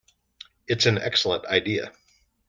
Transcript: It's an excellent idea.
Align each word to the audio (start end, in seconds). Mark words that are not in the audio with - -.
It's 0.67 0.87
an 0.87 0.97
excellent 0.97 1.45
idea. 1.45 1.93